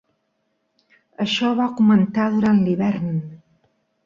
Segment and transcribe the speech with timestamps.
[1.25, 3.15] Això va augmentar durant l'hivern.